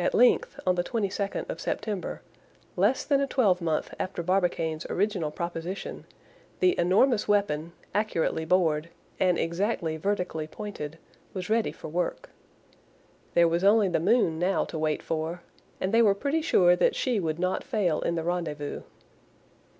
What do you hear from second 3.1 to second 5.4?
a twelvemonth after Barbicane's original